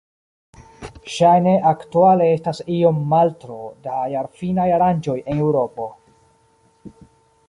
[1.15, 3.57] Ŝajne aktuale estas iom maltro
[3.89, 5.87] da jarfinaj aranĝoj en Eŭropo.